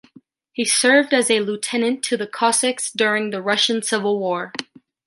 [0.51, 4.51] He served as a lieutenant to the Cossacks during the Russian Civil War.